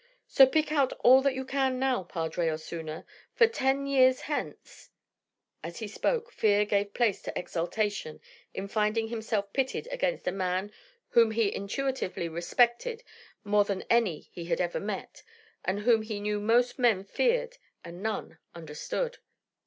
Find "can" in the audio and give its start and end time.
1.45-1.77